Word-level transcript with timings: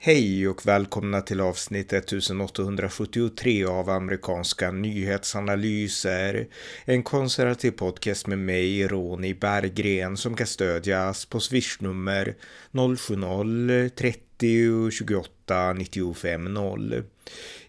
Hej 0.00 0.48
och 0.48 0.66
välkomna 0.66 1.20
till 1.20 1.40
avsnitt 1.40 1.92
1873 1.92 3.64
av 3.64 3.90
amerikanska 3.90 4.70
nyhetsanalyser. 4.70 6.46
En 6.84 7.02
konservativ 7.02 7.70
podcast 7.70 8.26
med 8.26 8.38
mig, 8.38 8.88
Ronny 8.88 9.34
Berggren, 9.34 10.16
som 10.16 10.36
kan 10.36 10.46
stödjas 10.46 11.26
på 11.26 11.40
swishnummer 11.40 12.34
070-30 12.72 14.90
28 14.90 15.72
95 15.72 16.54
0. 16.54 17.02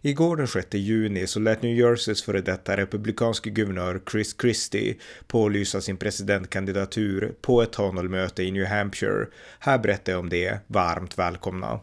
Igår 0.02 0.38
den 0.38 0.48
6 0.48 0.73
juni 0.73 1.27
så 1.27 1.39
lät 1.39 1.61
New 1.61 1.77
Jerseys 1.77 2.23
före 2.23 2.41
detta 2.41 2.77
republikanske 2.77 3.50
guvernör 3.50 4.02
Chris 4.11 4.36
Christie 4.41 4.96
pålysa 5.27 5.82
sin 5.82 5.98
presidentkandidatur 5.98 7.34
på 7.41 7.61
ett 7.61 7.71
tunnelmöte 7.71 8.43
i 8.43 8.52
New 8.52 8.66
Hampshire. 8.66 9.25
Här 9.59 9.77
berättar 9.77 10.11
jag 10.11 10.20
om 10.20 10.30
det. 10.30 10.59
Varmt 10.67 11.17
välkomna! 11.17 11.80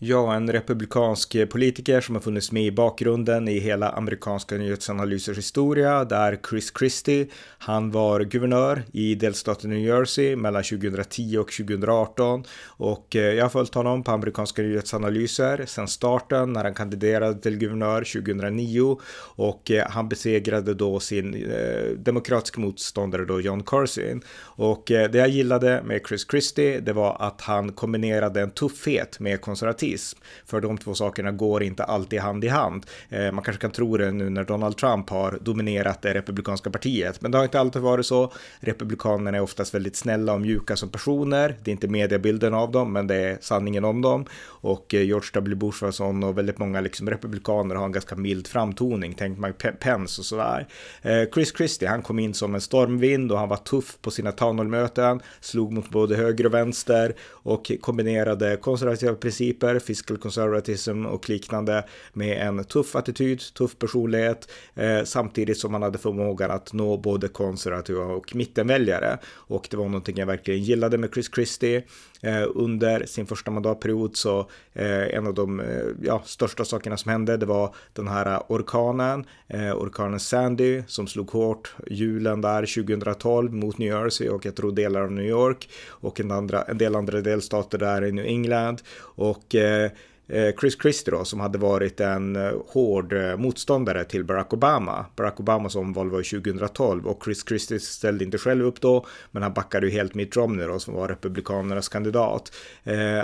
Ja, 0.00 0.34
en 0.34 0.52
republikansk 0.52 1.36
politiker 1.50 2.00
som 2.00 2.14
har 2.14 2.22
funnits 2.22 2.52
med 2.52 2.62
i 2.62 2.72
bakgrunden 2.72 3.48
i 3.48 3.58
hela 3.58 3.90
amerikanska 3.90 4.54
nyhetsanalysers 4.54 5.38
historia, 5.38 6.04
där 6.04 6.38
Chris 6.50 6.72
Christie, 6.78 7.26
han 7.58 7.90
var 7.90 8.20
guvernör 8.20 8.82
i 8.92 9.14
delstaten 9.14 9.70
New 9.70 9.78
Jersey 9.78 10.36
mellan 10.36 10.62
2010 10.62 11.38
och 11.38 11.52
2018 11.52 12.44
och 12.66 13.16
eh, 13.16 13.22
jag 13.22 13.44
har 13.44 13.48
följt 13.48 13.74
honom 13.74 14.04
på 14.04 14.10
amerikanska 14.10 14.62
nyhetsanalyser 14.62 15.64
sedan 15.66 15.88
starten 15.88 16.52
när 16.52 16.64
han 16.64 16.74
kandiderade 16.74 17.40
till 17.40 17.58
guvernör 17.58 18.04
2009 18.22 18.98
och 19.36 19.70
eh, 19.70 19.86
han 19.90 20.08
besegrade 20.08 20.74
då 20.74 21.00
sin 21.00 21.34
eh, 21.34 21.90
demokratiska 21.96 22.60
motståndare 22.60 23.24
då 23.24 23.40
John 23.40 23.62
Carson. 23.62 24.22
Och 24.40 24.90
eh, 24.90 25.10
det 25.10 25.18
jag 25.18 25.28
gillade 25.28 25.82
med 25.84 26.00
Chris 26.08 26.26
Christie, 26.30 26.80
det 26.80 26.92
var 26.92 27.16
att 27.20 27.40
han 27.40 27.72
kombinerade 27.72 28.40
en 28.40 28.50
tuffhet 28.50 29.20
med 29.20 29.40
konservativ 29.40 29.87
rasism. 29.88 30.18
För 30.46 30.60
de 30.60 30.78
två 30.78 30.94
sakerna 30.94 31.32
går 31.32 31.62
inte 31.62 31.84
alltid 31.84 32.20
hand 32.20 32.44
i 32.44 32.48
hand. 32.48 32.86
Eh, 33.08 33.32
man 33.32 33.44
kanske 33.44 33.60
kan 33.60 33.70
tro 33.70 33.96
det 33.96 34.12
nu 34.12 34.30
när 34.30 34.44
Donald 34.44 34.76
Trump 34.76 35.10
har 35.10 35.38
dominerat 35.40 36.02
det 36.02 36.14
republikanska 36.14 36.70
partiet, 36.70 37.20
men 37.20 37.30
det 37.30 37.38
har 37.38 37.44
inte 37.44 37.60
alltid 37.60 37.82
varit 37.82 38.06
så. 38.06 38.32
Republikanerna 38.60 39.36
är 39.36 39.42
oftast 39.42 39.74
väldigt 39.74 39.96
snälla 39.96 40.32
och 40.34 40.40
mjuka 40.40 40.76
som 40.76 40.88
personer. 40.88 41.56
Det 41.64 41.70
är 41.70 41.72
inte 41.72 41.88
mediebilden 41.88 42.54
av 42.54 42.70
dem, 42.70 42.92
men 42.92 43.06
det 43.06 43.16
är 43.16 43.38
sanningen 43.40 43.84
om 43.84 44.02
dem. 44.02 44.26
Och 44.62 44.94
eh, 44.94 45.02
George 45.02 45.30
W. 45.34 45.54
Bush 45.54 45.84
var 45.84 45.90
sån 45.90 46.24
och 46.24 46.38
väldigt 46.38 46.58
många 46.58 46.80
liksom 46.80 47.10
republikaner 47.10 47.74
har 47.74 47.84
en 47.84 47.92
ganska 47.92 48.16
mild 48.16 48.46
framtoning. 48.46 49.14
Tänk 49.18 49.38
Mike 49.38 49.72
Pence 49.72 50.20
och 50.20 50.24
sådär. 50.24 50.66
Eh, 51.02 51.22
Chris 51.34 51.52
Christie, 51.56 51.88
han 51.88 52.02
kom 52.02 52.18
in 52.18 52.34
som 52.34 52.54
en 52.54 52.60
stormvind 52.60 53.32
och 53.32 53.38
han 53.38 53.48
var 53.48 53.56
tuff 53.56 53.98
på 54.02 54.10
sina 54.10 54.32
townhall-möten, 54.32 55.20
slog 55.40 55.72
mot 55.72 55.90
både 55.90 56.16
höger 56.16 56.46
och 56.46 56.54
vänster 56.54 57.14
och 57.48 57.70
kombinerade 57.80 58.56
konservativa 58.56 59.14
principer 59.14 59.77
fiscal 59.80 60.16
conservatism 60.16 61.06
och 61.06 61.28
liknande 61.28 61.84
med 62.12 62.48
en 62.48 62.64
tuff 62.64 62.96
attityd, 62.96 63.40
tuff 63.54 63.78
personlighet, 63.78 64.50
eh, 64.74 65.04
samtidigt 65.04 65.58
som 65.58 65.72
han 65.72 65.82
hade 65.82 65.98
förmågan 65.98 66.50
att 66.50 66.72
nå 66.72 66.96
både 66.96 67.28
konservativa 67.28 68.04
och 68.04 68.34
mittenväljare. 68.34 69.18
Och 69.28 69.68
det 69.70 69.76
var 69.76 69.84
någonting 69.84 70.16
jag 70.16 70.26
verkligen 70.26 70.62
gillade 70.62 70.98
med 70.98 71.10
Chris 71.14 71.30
Christie. 71.34 71.82
Eh, 72.22 72.46
under 72.54 73.06
sin 73.06 73.26
första 73.26 73.50
mandatperiod 73.50 74.16
så 74.16 74.38
eh, 74.72 75.14
en 75.14 75.26
av 75.26 75.34
de 75.34 75.60
eh, 75.60 75.66
ja, 76.02 76.22
största 76.24 76.64
sakerna 76.64 76.96
som 76.96 77.10
hände 77.10 77.36
det 77.36 77.46
var 77.46 77.74
den 77.92 78.08
här 78.08 78.42
orkanen, 78.48 79.24
eh, 79.48 79.76
orkanen 79.76 80.20
Sandy 80.20 80.82
som 80.86 81.06
slog 81.06 81.30
hårt 81.30 81.74
julen 81.86 82.40
där 82.40 82.84
2012 82.84 83.52
mot 83.52 83.78
New 83.78 83.88
Jersey 83.88 84.28
och 84.28 84.46
jag 84.46 84.56
tror 84.56 84.72
delar 84.72 85.00
av 85.00 85.12
New 85.12 85.24
York 85.24 85.68
och 85.88 86.20
en, 86.20 86.30
andra, 86.30 86.62
en 86.62 86.78
del 86.78 86.96
andra 86.96 87.20
delstater 87.20 87.78
där 87.78 88.04
i 88.04 88.12
New 88.12 88.24
England 88.24 88.82
och 89.00 89.54
eh, 89.54 89.67
where 89.68 89.92
Eh, 90.28 90.54
Chris 90.60 90.76
Christie 90.82 91.14
då, 91.14 91.24
som 91.24 91.40
hade 91.40 91.58
varit 91.58 92.00
en 92.00 92.36
eh, 92.36 92.52
hård 92.66 93.12
eh, 93.12 93.36
motståndare 93.36 94.04
till 94.04 94.24
Barack 94.24 94.52
Obama. 94.52 95.06
Barack 95.16 95.40
Obamas 95.40 95.76
omval 95.76 96.10
var 96.10 96.40
2012 96.40 97.06
och 97.06 97.22
Chris 97.24 97.44
Christie 97.48 97.80
ställde 97.80 98.24
inte 98.24 98.38
själv 98.38 98.64
upp 98.64 98.80
då, 98.80 99.06
men 99.30 99.42
han 99.42 99.52
backade 99.52 99.86
ju 99.86 99.92
helt 99.92 100.14
Mitt 100.14 100.36
Romney 100.36 100.66
då, 100.66 100.78
som 100.78 100.94
var 100.94 101.08
republikanernas 101.08 101.88
kandidat. 101.88 102.52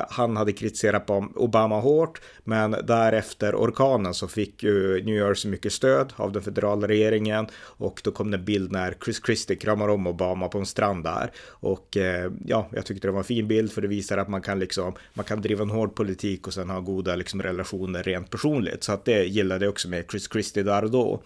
han 0.09 0.37
hade 0.37 0.53
kritiserat 0.53 1.11
Obama 1.35 1.81
hårt, 1.81 2.21
men 2.45 2.71
därefter 2.71 3.55
orkanen 3.55 4.15
så 4.15 4.29
fick 4.29 4.63
ju 4.63 5.05
New 5.05 5.15
Jersey 5.15 5.51
mycket 5.51 5.73
stöd 5.73 6.13
av 6.17 6.33
den 6.33 6.43
federala 6.43 6.89
regeringen 6.89 7.47
och 7.57 8.01
då 8.05 8.11
kom 8.11 8.31
det 8.31 8.37
en 8.37 8.45
bild 8.45 8.73
när 8.73 8.97
Chris 9.05 9.21
Christie 9.27 9.57
kramar 9.57 9.89
om 9.89 10.07
Obama 10.07 10.49
på 10.49 10.59
en 10.59 10.67
strand 10.67 11.05
där 11.05 11.31
och 11.49 11.97
ja, 12.45 12.69
jag 12.73 12.87
tyckte 12.87 13.09
det 13.09 13.13
var 13.13 13.19
en 13.19 13.25
fin 13.25 13.49
bild 13.49 13.73
för 13.73 13.83
det 13.83 13.89
visar 13.89 14.19
att 14.19 14.29
man 14.29 14.43
kan 14.43 14.59
liksom, 14.59 14.95
man 15.15 15.25
kan 15.25 15.41
driva 15.41 15.63
en 15.63 15.71
hård 15.71 15.95
politik 15.95 16.47
och 16.47 16.55
sen 16.55 16.71
ha 16.71 16.81
god 16.81 16.94
goda 16.95 17.17
liksom, 17.17 17.43
relationer 17.43 18.03
rent 18.03 18.31
personligt. 18.31 18.85
Så 18.85 18.93
att 18.93 19.05
det 19.05 19.25
gillade 19.25 19.65
jag 19.65 19.73
också 19.73 19.89
med 19.89 20.05
Chris 20.11 20.29
Christie 20.33 20.63
där 20.63 20.85
och 20.85 20.91
då. 20.91 21.23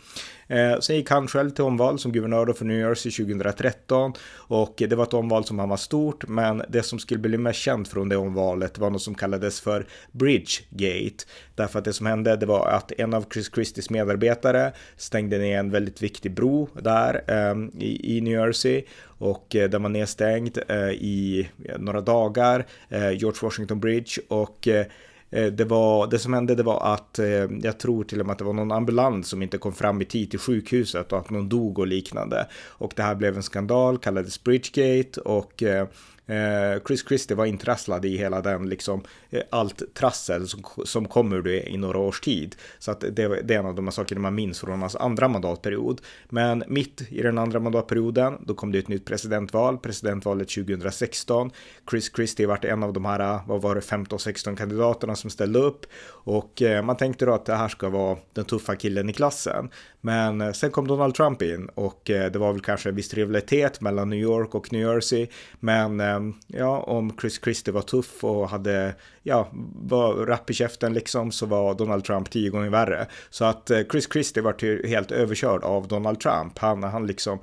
Eh, 0.48 0.78
sen 0.80 0.96
gick 0.96 1.10
han 1.10 1.28
själv 1.28 1.50
till 1.50 1.64
omval 1.64 1.98
som 1.98 2.12
guvernör 2.12 2.52
för 2.52 2.64
New 2.64 2.78
Jersey 2.78 3.12
2013 3.12 4.12
och 4.30 4.74
det 4.76 4.92
var 4.92 5.04
ett 5.04 5.14
omval 5.14 5.44
som 5.44 5.58
han 5.58 5.68
var 5.68 5.76
stort, 5.76 6.28
men 6.28 6.62
det 6.68 6.82
som 6.82 6.98
skulle 6.98 7.20
bli 7.20 7.38
mest 7.38 7.58
känt 7.58 7.88
från 7.88 8.08
det 8.08 8.16
omvalet 8.16 8.78
var 8.78 8.90
något 8.90 9.02
som 9.02 9.14
kallades 9.14 9.60
för 9.60 9.86
Bridgegate. 10.12 11.24
Därför 11.54 11.78
att 11.78 11.84
det 11.84 11.92
som 11.92 12.06
hände 12.06 12.36
det 12.36 12.46
var 12.46 12.68
att 12.68 12.92
en 12.92 13.14
av 13.14 13.24
Chris 13.32 13.50
Christies 13.54 13.90
medarbetare 13.90 14.72
stängde 14.96 15.38
ner 15.38 15.58
en 15.58 15.70
väldigt 15.70 16.02
viktig 16.02 16.34
bro 16.34 16.68
där 16.82 17.24
eh, 17.26 17.84
i, 17.84 18.16
i 18.16 18.20
New 18.20 18.32
Jersey 18.32 18.84
och 19.18 19.56
eh, 19.56 19.70
den 19.70 19.82
var 19.82 19.90
nedstängd 19.90 20.58
eh, 20.68 20.90
i 20.90 21.48
några 21.78 22.00
dagar, 22.00 22.66
eh, 22.88 23.10
George 23.10 23.38
Washington 23.42 23.80
Bridge 23.80 24.20
och 24.28 24.68
eh, 24.68 24.86
Eh, 25.30 25.46
det, 25.46 25.64
var, 25.64 26.06
det 26.06 26.18
som 26.18 26.32
hände 26.32 26.54
det 26.54 26.62
var 26.62 26.94
att 26.94 27.18
eh, 27.18 27.26
jag 27.62 27.78
tror 27.78 28.04
till 28.04 28.20
och 28.20 28.26
med 28.26 28.32
att 28.32 28.38
det 28.38 28.44
var 28.44 28.52
någon 28.52 28.72
ambulans 28.72 29.28
som 29.28 29.42
inte 29.42 29.58
kom 29.58 29.72
fram 29.72 30.02
i 30.02 30.04
tid 30.04 30.30
till 30.30 30.38
sjukhuset 30.38 31.12
och 31.12 31.18
att 31.18 31.30
någon 31.30 31.48
dog 31.48 31.78
och 31.78 31.86
liknande. 31.86 32.46
Och 32.66 32.92
det 32.96 33.02
här 33.02 33.14
blev 33.14 33.36
en 33.36 33.42
skandal, 33.42 33.98
kallades 33.98 34.44
Bridgegate 34.44 35.20
och 35.20 35.62
eh, 35.62 35.88
Eh, 36.28 36.82
Chris 36.86 37.04
Christie 37.08 37.36
var 37.36 37.46
intrasslad 37.46 38.04
i 38.04 38.16
hela 38.16 38.40
den, 38.40 38.68
liksom, 38.68 39.02
eh, 39.30 39.42
allt 39.50 39.94
trassel 39.94 40.48
som, 40.48 40.62
som 40.84 41.32
ur 41.32 41.42
det 41.42 41.70
i 41.70 41.76
några 41.76 41.98
års 41.98 42.20
tid. 42.20 42.56
Så 42.78 42.90
att 42.90 43.00
det, 43.00 43.42
det 43.42 43.54
är 43.54 43.58
en 43.58 43.66
av 43.66 43.74
de 43.74 43.86
här 43.86 43.92
sakerna 43.92 44.20
man 44.20 44.34
minns 44.34 44.60
från 44.60 44.80
hans 44.80 44.96
andra 44.96 45.28
mandatperiod. 45.28 46.00
Men 46.28 46.64
mitt 46.66 47.02
i 47.10 47.22
den 47.22 47.38
andra 47.38 47.60
mandatperioden, 47.60 48.38
då 48.46 48.54
kom 48.54 48.72
det 48.72 48.78
ett 48.78 48.88
nytt 48.88 49.04
presidentval, 49.04 49.78
presidentvalet 49.78 50.48
2016. 50.48 51.50
Chris 51.90 52.12
Christie 52.16 52.46
vart 52.46 52.64
en 52.64 52.82
av 52.82 52.92
de 52.92 53.04
här, 53.04 53.40
vad 53.46 53.62
var 53.62 53.74
det, 53.74 53.80
15-16 53.80 54.56
kandidaterna 54.56 55.16
som 55.16 55.30
ställde 55.30 55.58
upp. 55.58 55.86
Och 56.08 56.62
eh, 56.62 56.82
man 56.82 56.96
tänkte 56.96 57.26
då 57.26 57.34
att 57.34 57.46
det 57.46 57.54
här 57.54 57.68
ska 57.68 57.88
vara 57.88 58.18
den 58.32 58.44
tuffa 58.44 58.76
killen 58.76 59.08
i 59.08 59.12
klassen. 59.12 59.70
Men 60.00 60.54
sen 60.54 60.70
kom 60.70 60.86
Donald 60.86 61.14
Trump 61.14 61.42
in 61.42 61.68
och 61.74 62.00
det 62.04 62.36
var 62.36 62.52
väl 62.52 62.62
kanske 62.62 62.88
en 62.88 62.94
viss 62.94 63.14
rivalitet 63.14 63.80
mellan 63.80 64.10
New 64.10 64.18
York 64.18 64.54
och 64.54 64.72
New 64.72 64.82
Jersey. 64.82 65.26
Men 65.60 66.00
Eh, 66.18 66.34
ja, 66.46 66.80
om 66.80 67.16
Chris 67.20 67.40
Christie 67.44 67.74
var 67.74 67.82
tuff 67.82 68.24
och 68.24 68.48
hade, 68.48 68.94
ja, 69.22 69.48
var 69.74 70.14
rapp 70.14 70.50
i 70.50 70.54
käften 70.54 70.94
liksom 70.94 71.32
så 71.32 71.46
var 71.46 71.74
Donald 71.74 72.04
Trump 72.04 72.30
tio 72.30 72.50
gånger 72.50 72.70
värre. 72.70 73.06
Så 73.30 73.44
att 73.44 73.70
eh, 73.70 73.80
Chris 73.90 74.08
Christie 74.12 74.42
var 74.42 74.86
helt 74.86 75.12
överkörd 75.12 75.64
av 75.64 75.88
Donald 75.88 76.20
Trump. 76.20 76.58
Han, 76.58 76.82
han 76.82 77.06
liksom, 77.06 77.38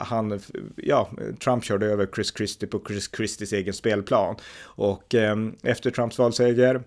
han, 0.00 0.40
ja, 0.76 1.10
Trump 1.44 1.64
körde 1.64 1.86
över 1.86 2.08
Chris 2.14 2.36
Christie 2.36 2.68
på 2.68 2.82
Chris 2.88 3.10
Christies 3.16 3.52
egen 3.52 3.74
spelplan. 3.74 4.36
Och 4.62 5.14
eh, 5.14 5.36
efter 5.62 5.90
Trumps 5.90 6.18
valseger 6.18 6.82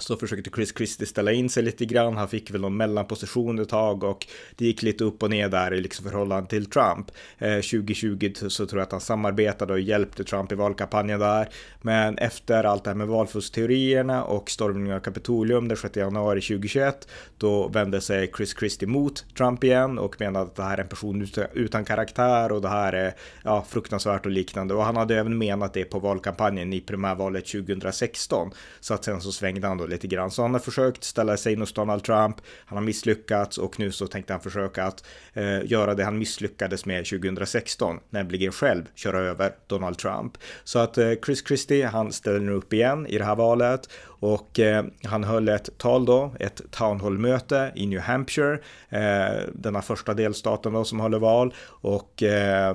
så 0.00 0.16
försökte 0.16 0.50
Chris 0.50 0.72
Christie 0.76 1.06
ställa 1.06 1.32
in 1.32 1.48
sig 1.48 1.62
lite 1.62 1.84
grann. 1.84 2.16
Han 2.16 2.28
fick 2.28 2.50
väl 2.50 2.60
någon 2.60 2.76
mellanposition 2.76 3.58
ett 3.58 3.68
tag 3.68 4.04
och 4.04 4.26
det 4.56 4.64
gick 4.64 4.82
lite 4.82 5.04
upp 5.04 5.22
och 5.22 5.30
ner 5.30 5.48
där 5.48 5.74
i 5.74 5.80
liksom 5.80 6.04
förhållande 6.04 6.50
till 6.50 6.66
Trump. 6.66 7.10
Eh, 7.38 7.54
2020 7.54 8.32
så 8.48 8.66
tror 8.66 8.80
jag 8.80 8.86
att 8.86 8.92
han 8.92 9.00
samarbetade 9.00 9.72
och 9.72 9.80
hjälpte 9.80 10.24
Trump 10.24 10.52
i 10.52 10.54
valkampanjen 10.54 11.20
där. 11.20 11.48
Men 11.82 12.18
efter 12.18 12.64
allt 12.64 12.84
det 12.84 12.90
här 12.90 12.94
med 12.94 13.06
valfuskteorierna 13.06 14.24
och 14.24 14.50
stormningen 14.50 14.96
av 14.96 15.00
Kapitolium 15.00 15.68
den 15.68 15.76
6 15.76 15.96
januari 15.96 16.40
2021 16.40 17.08
då 17.38 17.68
vände 17.68 18.00
sig 18.00 18.32
Chris 18.36 18.54
Christie 18.58 18.88
mot 18.88 19.24
Trump 19.36 19.64
igen 19.64 19.98
och 19.98 20.20
menade 20.20 20.44
att 20.44 20.56
det 20.56 20.62
här 20.62 20.78
är 20.78 20.82
en 20.82 20.88
person 20.88 21.22
utan, 21.22 21.44
utan 21.52 21.84
karaktär 21.84 22.52
och 22.52 22.62
det 22.62 22.68
här 22.68 22.92
är 22.92 23.14
ja, 23.44 23.64
fruktansvärt 23.68 24.26
och 24.26 24.32
liknande. 24.32 24.74
Och 24.74 24.84
han 24.84 24.96
hade 24.96 25.18
även 25.18 25.38
menat 25.38 25.74
det 25.74 25.84
på 25.84 25.98
valkampanjen 25.98 26.72
i 26.72 26.80
primärvalet 26.80 27.46
2016. 27.46 28.50
Så 28.80 28.94
att 28.94 29.04
sen 29.04 29.20
så 29.20 29.32
svängde 29.32 29.68
han 29.68 29.78
då 29.78 29.86
lite 29.90 30.06
grann. 30.06 30.30
Så 30.30 30.42
han 30.42 30.52
har 30.52 30.60
försökt 30.60 31.04
ställa 31.04 31.36
sig 31.36 31.52
in 31.52 31.60
hos 31.60 31.72
Donald 31.72 32.04
Trump, 32.04 32.36
han 32.66 32.78
har 32.78 32.84
misslyckats 32.84 33.58
och 33.58 33.78
nu 33.78 33.92
så 33.92 34.06
tänkte 34.06 34.32
han 34.32 34.40
försöka 34.40 34.84
att 34.84 35.04
eh, 35.32 35.64
göra 35.64 35.94
det 35.94 36.04
han 36.04 36.18
misslyckades 36.18 36.86
med 36.86 37.06
2016, 37.06 37.98
nämligen 38.10 38.52
själv 38.52 38.84
köra 38.94 39.18
över 39.18 39.52
Donald 39.66 39.98
Trump. 39.98 40.38
Så 40.64 40.78
att 40.78 40.98
eh, 40.98 41.12
Chris 41.24 41.46
Christie, 41.46 41.86
han 41.86 42.12
ställer 42.12 42.40
nu 42.40 42.52
upp 42.52 42.72
igen 42.72 43.06
i 43.06 43.18
det 43.18 43.24
här 43.24 43.36
valet 43.36 43.88
och 44.20 44.60
eh, 44.60 44.84
han 45.04 45.24
höll 45.24 45.48
ett 45.48 45.78
tal 45.78 46.04
då, 46.04 46.34
ett 46.40 46.62
town 46.70 47.00
hall-möte 47.00 47.72
i 47.74 47.86
New 47.86 48.00
Hampshire, 48.00 48.58
eh, 48.88 49.42
denna 49.54 49.82
första 49.82 50.14
delstaten 50.14 50.72
då 50.72 50.84
som 50.84 51.00
håller 51.00 51.18
val. 51.18 51.54
Och 51.66 52.22
eh, 52.22 52.74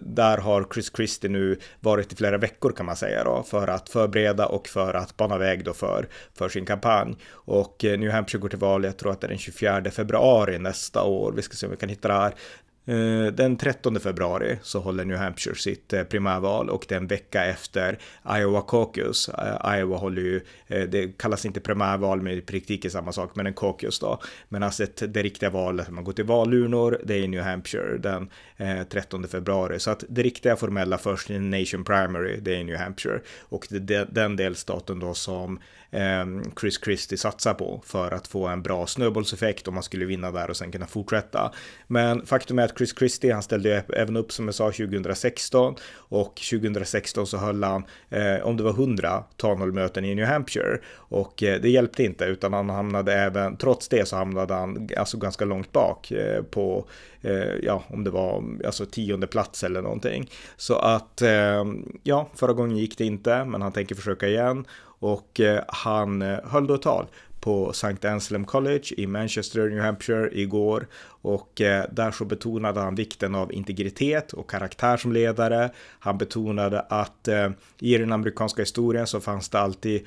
där 0.00 0.38
har 0.38 0.66
Chris 0.74 0.92
Christie 0.96 1.30
nu 1.30 1.58
varit 1.80 2.12
i 2.12 2.16
flera 2.16 2.38
veckor 2.38 2.72
kan 2.72 2.86
man 2.86 2.96
säga 2.96 3.24
då, 3.24 3.42
för 3.42 3.68
att 3.68 3.88
förbereda 3.88 4.46
och 4.46 4.68
för 4.68 4.94
att 4.94 5.16
bana 5.16 5.38
väg 5.38 5.64
då 5.64 5.72
för, 5.72 6.08
för 6.34 6.48
sin 6.48 6.66
kampanj. 6.66 7.16
Och 7.32 7.84
eh, 7.84 7.98
New 7.98 8.10
Hampshire 8.10 8.40
går 8.40 8.48
till 8.48 8.58
val, 8.58 8.84
jag 8.84 8.96
tror 8.96 9.12
att 9.12 9.20
det 9.20 9.26
är 9.26 9.28
den 9.28 9.38
24 9.38 9.90
februari 9.90 10.58
nästa 10.58 11.02
år. 11.02 11.32
Vi 11.32 11.42
ska 11.42 11.56
se 11.56 11.66
om 11.66 11.70
vi 11.70 11.76
kan 11.76 11.88
hitta 11.88 12.08
det 12.08 12.14
här. 12.14 12.34
Eh, 12.84 13.32
den 13.32 13.56
13 13.56 14.00
februari 14.00 14.58
så 14.62 14.80
håller 14.80 15.04
New 15.04 15.16
Hampshire 15.16 15.56
sitt 15.56 15.92
eh, 15.92 16.02
primärval 16.02 16.70
och 16.70 16.86
den 16.88 17.06
vecka 17.06 17.44
efter 17.44 17.98
Iowa 18.38 18.62
Caucus. 18.62 19.28
Eh, 19.28 19.78
Iowa 19.78 19.96
håller 19.96 20.22
ju, 20.22 20.40
det 20.66 21.18
kallas 21.18 21.46
inte 21.46 21.60
primärval 21.60 22.22
men 22.22 22.32
i 22.32 22.40
praktiken 22.40 22.90
samma 22.90 23.12
sak, 23.12 23.30
men 23.34 23.46
en 23.46 23.54
caucus 23.54 23.98
då. 23.98 24.20
Men 24.48 24.62
alltså 24.62 24.82
ett, 24.82 25.14
det 25.14 25.22
riktiga 25.22 25.50
valet, 25.50 25.90
man 25.90 26.04
går 26.04 26.12
till 26.12 26.24
valurnor, 26.24 27.00
det 27.04 27.14
är 27.14 27.18
i 27.18 27.28
New 27.28 27.42
Hampshire 27.42 27.98
den 27.98 28.30
13 28.88 29.28
februari. 29.28 29.80
Så 29.80 29.90
att 29.90 30.04
det 30.08 30.22
riktiga 30.22 30.56
formella 30.56 30.98
först 30.98 31.30
i 31.30 31.38
Nation 31.38 31.84
Primary, 31.84 32.40
det 32.40 32.54
är 32.54 32.58
i 32.58 32.64
New 32.64 32.76
Hampshire. 32.76 33.20
Och 33.40 33.66
det 33.70 34.04
den 34.04 34.36
delstaten 34.36 34.98
då 34.98 35.14
som 35.14 35.58
Ehm, 35.92 36.42
Chris 36.60 36.84
Christie 36.84 37.18
satsar 37.18 37.54
på 37.54 37.82
för 37.84 38.10
att 38.10 38.26
få 38.26 38.46
en 38.46 38.62
bra 38.62 38.86
snöbollseffekt 38.86 39.68
om 39.68 39.74
man 39.74 39.82
skulle 39.82 40.04
vinna 40.04 40.30
där 40.30 40.50
och 40.50 40.56
sen 40.56 40.72
kunna 40.72 40.86
fortsätta. 40.86 41.52
Men 41.86 42.26
faktum 42.26 42.58
är 42.58 42.64
att 42.64 42.78
Chris 42.78 42.98
Christie, 42.98 43.32
han 43.32 43.42
ställde 43.42 43.84
även 43.96 44.16
upp 44.16 44.32
som 44.32 44.44
jag 44.44 44.54
sa 44.54 44.72
2016 44.72 45.74
och 45.94 46.40
2016 46.50 47.26
så 47.26 47.36
höll 47.36 47.62
han, 47.62 47.84
eh, 48.10 48.42
om 48.42 48.56
det 48.56 48.62
var 48.62 48.72
100 48.72 49.24
Tanholm-möten 49.36 50.04
i 50.04 50.14
New 50.14 50.26
Hampshire 50.26 50.78
och 50.94 51.42
eh, 51.42 51.60
det 51.60 51.68
hjälpte 51.68 52.04
inte 52.04 52.24
utan 52.24 52.52
han 52.52 52.70
hamnade 52.70 53.12
även, 53.14 53.56
trots 53.56 53.88
det 53.88 54.08
så 54.08 54.16
hamnade 54.16 54.54
han 54.54 54.88
alltså 54.96 55.18
ganska 55.18 55.44
långt 55.44 55.72
bak 55.72 56.10
eh, 56.10 56.42
på, 56.42 56.84
eh, 57.22 57.54
ja 57.62 57.82
om 57.86 58.04
det 58.04 58.10
var 58.10 58.44
alltså 58.66 58.86
tionde 58.86 59.26
plats 59.26 59.64
eller 59.64 59.82
någonting. 59.82 60.30
Så 60.56 60.74
att, 60.74 61.22
ehm, 61.22 61.98
ja, 62.02 62.28
förra 62.34 62.52
gången 62.52 62.76
gick 62.76 62.98
det 62.98 63.04
inte 63.04 63.44
men 63.44 63.62
han 63.62 63.72
tänker 63.72 63.94
försöka 63.94 64.28
igen 64.28 64.64
och 65.02 65.40
eh, 65.40 65.64
han 65.68 66.22
eh, 66.22 66.38
höll 66.44 66.66
då 66.66 66.74
ett 66.74 66.82
tal 66.82 67.06
på 67.40 67.70
St. 67.70 68.08
Anselm 68.08 68.44
College 68.44 68.84
i 68.96 69.06
Manchester, 69.06 69.68
New 69.68 69.80
Hampshire 69.80 70.30
igår 70.32 70.86
och 71.06 71.60
eh, 71.60 71.84
där 71.90 72.10
så 72.10 72.24
betonade 72.24 72.80
han 72.80 72.94
vikten 72.94 73.34
av 73.34 73.52
integritet 73.52 74.32
och 74.32 74.50
karaktär 74.50 74.96
som 74.96 75.12
ledare. 75.12 75.70
Han 75.98 76.18
betonade 76.18 76.80
att 76.80 77.28
i 77.78 77.98
den 77.98 78.12
amerikanska 78.12 78.62
historien 78.62 79.06
så 79.06 79.20
fanns 79.20 79.48
det 79.48 79.58
alltid 79.60 80.06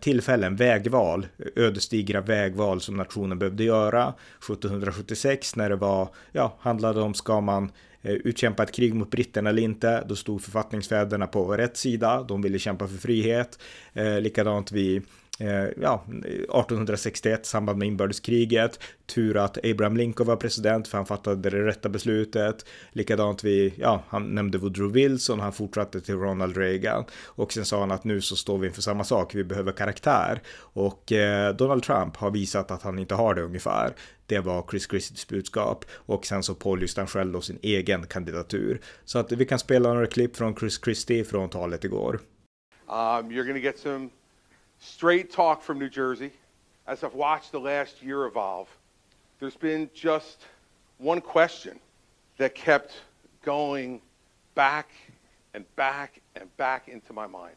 tillfällen, 0.00 0.56
vägval, 0.56 1.26
ödesdigra 1.56 2.20
vägval 2.20 2.80
som 2.80 2.96
nationen 2.96 3.38
behövde 3.38 3.64
göra. 3.64 4.14
1776 4.38 5.56
när 5.56 5.70
det 5.70 5.76
var, 5.76 6.08
ja, 6.32 6.56
handlade 6.60 7.00
om 7.00 7.14
ska 7.14 7.40
man 7.40 7.70
Eh, 8.04 8.12
utkämpa 8.12 8.62
ett 8.62 8.72
krig 8.72 8.94
mot 8.94 9.10
britterna 9.10 9.50
eller 9.50 9.62
inte. 9.62 10.04
Då 10.08 10.16
stod 10.16 10.42
författningsfäderna 10.42 11.26
på 11.26 11.56
rätt 11.56 11.76
sida. 11.76 12.22
De 12.22 12.42
ville 12.42 12.58
kämpa 12.58 12.88
för 12.88 12.96
frihet. 12.96 13.58
Eh, 13.92 14.20
likadant 14.20 14.72
vid 14.72 15.02
Eh, 15.40 15.68
ja, 15.76 16.04
1861 16.06 17.40
i 17.42 17.46
samband 17.46 17.78
med 17.78 17.88
inbördeskriget. 17.88 18.80
Tur 19.06 19.36
att 19.36 19.64
Abraham 19.64 19.96
Lincoln 19.96 20.26
var 20.26 20.36
president 20.36 20.88
för 20.88 20.98
han 20.98 21.06
fattade 21.06 21.50
det 21.50 21.66
rätta 21.66 21.88
beslutet. 21.88 22.66
Likadant 22.92 23.44
vi, 23.44 23.74
ja, 23.78 24.04
han 24.08 24.34
nämnde 24.34 24.58
Woodrow 24.58 24.92
Wilson, 24.92 25.40
han 25.40 25.52
fortsatte 25.52 26.00
till 26.00 26.14
Ronald 26.14 26.56
Reagan. 26.56 27.04
Och 27.24 27.52
sen 27.52 27.64
sa 27.64 27.80
han 27.80 27.90
att 27.90 28.04
nu 28.04 28.20
så 28.20 28.36
står 28.36 28.58
vi 28.58 28.66
inför 28.66 28.82
samma 28.82 29.04
sak, 29.04 29.34
vi 29.34 29.44
behöver 29.44 29.72
karaktär. 29.72 30.42
Och 30.56 31.12
eh, 31.12 31.54
Donald 31.54 31.82
Trump 31.82 32.16
har 32.16 32.30
visat 32.30 32.70
att 32.70 32.82
han 32.82 32.98
inte 32.98 33.14
har 33.14 33.34
det 33.34 33.42
ungefär. 33.42 33.94
Det 34.26 34.38
var 34.38 34.66
Chris 34.70 34.88
Christies 34.88 35.28
budskap 35.28 35.84
och 35.90 36.26
sen 36.26 36.42
så 36.42 36.54
pålyste 36.54 37.00
han 37.00 37.08
själv 37.08 37.32
då 37.32 37.40
sin 37.40 37.58
egen 37.62 38.06
kandidatur. 38.06 38.80
Så 39.04 39.18
att 39.18 39.32
vi 39.32 39.44
kan 39.44 39.58
spela 39.58 39.92
några 39.92 40.06
klipp 40.06 40.36
från 40.36 40.56
Chris 40.56 40.80
Christie 40.84 41.24
från 41.24 41.48
talet 41.48 41.84
igår. 41.84 42.20
Um, 42.86 43.30
you're 43.30 43.46
gonna 43.46 43.58
get 43.58 43.78
some 43.78 44.10
straight 44.84 45.32
talk 45.32 45.62
from 45.62 45.78
New 45.78 45.88
Jersey. 45.88 46.30
As 46.86 47.02
I've 47.02 47.14
watched 47.14 47.52
the 47.52 47.60
last 47.60 48.02
year 48.02 48.26
evolve, 48.26 48.68
there's 49.40 49.56
been 49.56 49.88
just 49.94 50.44
one 50.98 51.20
question 51.20 51.80
that 52.36 52.54
kept 52.54 52.92
going 53.42 54.02
back 54.54 54.90
and 55.54 55.64
back 55.76 56.20
and 56.36 56.54
back 56.56 56.88
into 56.88 57.12
my 57.12 57.26
mind. 57.26 57.56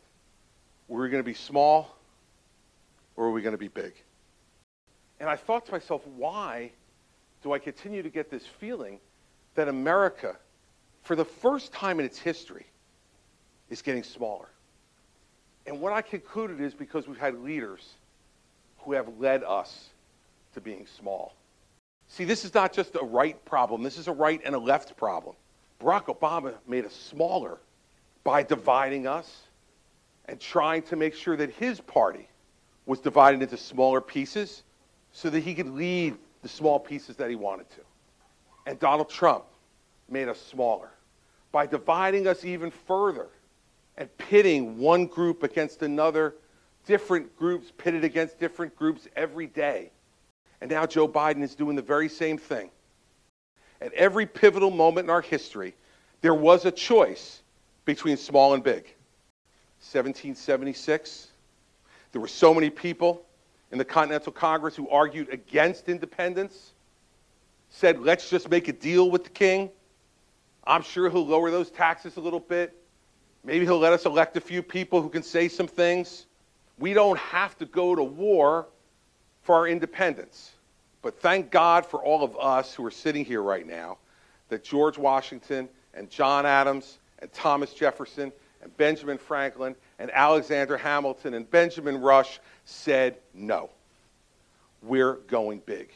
Were 0.87 1.01
we 1.01 1.09
going 1.09 1.21
to 1.21 1.27
be 1.27 1.33
small 1.33 1.95
or 3.17 3.25
are 3.25 3.31
we 3.31 3.41
going 3.41 3.53
to 3.53 3.57
be 3.57 3.67
big? 3.67 3.93
And 5.19 5.29
I 5.29 5.35
thought 5.35 5.65
to 5.65 5.71
myself, 5.71 6.05
why 6.15 6.71
do 7.43 7.51
I 7.51 7.59
continue 7.59 8.03
to 8.03 8.09
get 8.09 8.31
this 8.31 8.45
feeling 8.59 8.99
that 9.55 9.67
America, 9.67 10.37
for 11.03 11.15
the 11.15 11.25
first 11.25 11.73
time 11.73 11.99
in 11.99 12.05
its 12.05 12.19
history, 12.19 12.65
is 13.69 13.81
getting 13.81 14.03
smaller? 14.03 14.47
And 15.67 15.81
what 15.81 15.91
I 15.91 16.01
concluded 16.01 16.61
is 16.61 16.73
because 16.73 17.07
we've 17.07 17.19
had 17.19 17.43
leaders 17.43 17.95
who 18.79 18.93
have 18.93 19.19
led 19.19 19.43
us 19.43 19.89
to 20.53 20.61
being 20.61 20.87
small. 20.97 21.35
See, 22.07 22.23
this 22.23 22.45
is 22.45 22.53
not 22.53 22.71
just 22.71 22.95
a 22.95 23.03
right 23.03 23.43
problem, 23.43 23.83
this 23.83 23.97
is 23.97 24.07
a 24.07 24.13
right 24.13 24.39
and 24.45 24.55
a 24.55 24.59
left 24.59 24.95
problem. 24.95 25.35
Barack 25.81 26.05
Obama 26.05 26.53
made 26.67 26.85
us 26.85 26.95
smaller 26.95 27.57
by 28.23 28.43
dividing 28.43 29.05
us 29.05 29.41
and 30.25 30.39
trying 30.39 30.81
to 30.83 30.95
make 30.95 31.13
sure 31.13 31.35
that 31.35 31.51
his 31.51 31.81
party 31.81 32.27
was 32.85 32.99
divided 33.01 33.41
into 33.41 33.57
smaller 33.57 33.99
pieces 33.99 34.63
so 35.11 35.29
that 35.29 35.41
he 35.41 35.53
could 35.53 35.69
lead 35.69 36.15
the 36.41 36.49
small 36.49 36.79
pieces 36.79 37.17
that 37.17 37.29
he 37.29 37.35
wanted 37.35 37.69
to. 37.71 37.81
And 38.65 38.79
Donald 38.79 39.09
Trump 39.09 39.43
made 40.09 40.29
us 40.29 40.39
smaller 40.39 40.89
by 41.51 41.65
dividing 41.65 42.25
us 42.25 42.45
even 42.45 42.71
further 42.71 43.27
and 43.97 44.15
pitting 44.17 44.77
one 44.77 45.05
group 45.07 45.43
against 45.43 45.81
another, 45.81 46.35
different 46.85 47.35
groups 47.37 47.71
pitted 47.77 48.03
against 48.03 48.39
different 48.39 48.75
groups 48.75 49.07
every 49.15 49.47
day. 49.47 49.91
And 50.61 50.71
now 50.71 50.85
Joe 50.85 51.07
Biden 51.07 51.41
is 51.41 51.55
doing 51.55 51.75
the 51.75 51.81
very 51.81 52.09
same 52.09 52.37
thing. 52.37 52.69
At 53.81 53.93
every 53.93 54.25
pivotal 54.25 54.71
moment 54.71 55.05
in 55.05 55.09
our 55.09 55.21
history, 55.21 55.75
there 56.21 56.33
was 56.33 56.65
a 56.65 56.71
choice 56.71 57.41
between 57.85 58.17
small 58.17 58.53
and 58.53 58.63
big. 58.63 58.83
1776, 59.79 61.27
there 62.11 62.21
were 62.21 62.27
so 62.27 62.53
many 62.53 62.69
people 62.69 63.23
in 63.71 63.77
the 63.77 63.85
Continental 63.85 64.31
Congress 64.31 64.75
who 64.75 64.89
argued 64.89 65.29
against 65.29 65.89
independence, 65.89 66.71
said, 67.69 67.99
let's 67.99 68.29
just 68.29 68.49
make 68.49 68.67
a 68.67 68.73
deal 68.73 69.11
with 69.11 69.25
the 69.25 69.29
king. 69.29 69.69
I'm 70.65 70.81
sure 70.81 71.09
he'll 71.09 71.25
lower 71.25 71.51
those 71.51 71.69
taxes 71.69 72.17
a 72.17 72.21
little 72.21 72.39
bit. 72.39 72.75
Maybe 73.47 73.63
he'll 73.63 73.79
let 73.79 73.93
us 73.93 74.05
elect 74.05 74.35
a 74.35 74.41
few 74.41 74.61
people 74.61 75.01
who 75.01 75.07
can 75.07 75.23
say 75.23 75.47
some 75.47 75.69
things. 75.69 76.25
We 76.77 76.93
don't 76.93 77.17
have 77.17 77.57
to 77.59 77.65
go 77.65 77.95
to 77.95 78.03
war 78.03 78.67
for 79.43 79.55
our 79.55 79.69
independence. 79.69 80.51
But 81.01 81.21
thank 81.21 81.49
God 81.49 81.85
for 81.85 82.03
all 82.03 82.25
of 82.25 82.37
us 82.37 82.73
who 82.73 82.85
are 82.85 82.91
sitting 82.91 83.23
here 83.23 83.41
right 83.41 83.65
now 83.65 83.99
that 84.49 84.65
George 84.65 84.97
Washington 84.97 85.69
and 85.93 86.09
John 86.09 86.45
Adams 86.45 86.99
and 87.19 87.31
Thomas 87.31 87.73
Jefferson 87.73 88.33
and 88.61 88.75
Benjamin 88.75 89.17
Franklin 89.17 89.77
and 89.97 90.11
Alexander 90.11 90.75
Hamilton 90.75 91.33
and 91.33 91.49
Benjamin 91.49 92.01
Rush 92.01 92.41
said 92.65 93.15
no. 93.33 93.69
We're 94.83 95.13
going 95.29 95.61
big. 95.65 95.93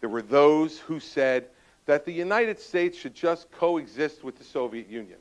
There 0.00 0.10
were 0.10 0.20
those 0.20 0.80
who 0.80 0.98
said 0.98 1.46
that 1.84 2.04
the 2.04 2.12
United 2.12 2.58
States 2.58 2.98
should 2.98 3.14
just 3.14 3.52
coexist 3.52 4.24
with 4.24 4.36
the 4.36 4.44
Soviet 4.44 4.88
Union 4.88 5.18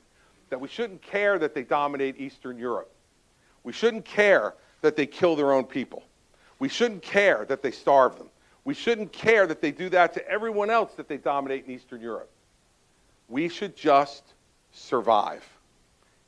that 0.55 0.59
we 0.61 0.69
shouldn't 0.69 1.01
care 1.01 1.37
that 1.37 1.53
they 1.53 1.63
dominate 1.63 2.17
Eastern 2.17 2.57
Europe. 2.57 2.89
We 3.65 3.73
shouldn't 3.73 4.05
care 4.05 4.53
that 4.79 4.95
they 4.95 5.05
kill 5.05 5.35
their 5.35 5.51
own 5.51 5.65
people. 5.65 6.01
We 6.59 6.69
shouldn't 6.69 7.01
care 7.01 7.43
that 7.49 7.61
they 7.61 7.71
starve 7.71 8.17
them. 8.17 8.29
We 8.63 8.73
shouldn't 8.73 9.11
care 9.11 9.47
that 9.47 9.59
they 9.59 9.71
do 9.71 9.89
that 9.89 10.13
to 10.13 10.25
everyone 10.29 10.69
else 10.69 10.93
that 10.93 11.09
they 11.09 11.17
dominate 11.17 11.65
in 11.65 11.71
Eastern 11.71 11.99
Europe. 11.99 12.29
We 13.27 13.49
should 13.49 13.75
just 13.75 14.23
survive. 14.71 15.43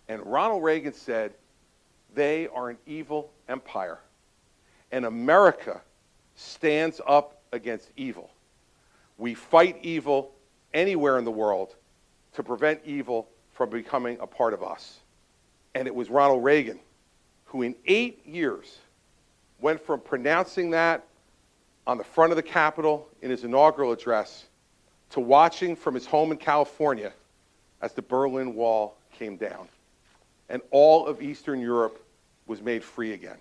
And 0.09 0.21
Ronald 0.25 0.61
Reagan 0.61 0.91
said, 0.91 1.33
they 2.13 2.49
are 2.49 2.69
an 2.69 2.77
evil 2.85 3.31
empire. 3.47 3.99
And 4.91 5.05
America 5.05 5.79
stands 6.35 6.99
up 7.07 7.39
against 7.53 7.91
evil. 7.95 8.29
We 9.17 9.35
fight 9.35 9.77
evil 9.83 10.33
anywhere 10.73 11.17
in 11.17 11.23
the 11.23 11.31
world 11.31 11.75
to 12.33 12.43
prevent 12.43 12.81
evil 12.83 13.29
from 13.57 13.71
becoming 13.71 14.19
a 14.21 14.27
part 14.27 14.53
of 14.53 14.61
us. 14.61 14.99
And 15.73 15.87
it 15.87 15.95
was 15.95 16.11
Ronald 16.11 16.43
Reagan 16.43 16.79
who, 17.45 17.63
in 17.63 17.75
eight 17.85 18.25
years, 18.25 18.77
went 19.59 19.83
from 19.83 19.99
pronouncing 19.99 20.69
that 20.71 21.03
on 21.87 21.97
the 21.97 22.03
front 22.03 22.31
of 22.31 22.35
the 22.35 22.43
Capitol 22.43 23.09
in 23.21 23.31
his 23.31 23.43
inaugural 23.43 23.91
address 23.91 24.45
to 25.09 25.19
watching 25.19 25.75
from 25.75 25.95
his 25.95 26.05
home 26.05 26.31
in 26.31 26.37
California 26.37 27.11
as 27.81 27.93
the 27.93 28.01
Berlin 28.01 28.53
Wall 28.53 28.95
came 29.11 29.37
down 29.37 29.67
and 30.49 30.61
all 30.69 31.07
of 31.07 31.21
Eastern 31.21 31.59
Europe 31.59 32.03
was 32.45 32.61
made 32.61 32.83
free 32.83 33.13
again. 33.13 33.37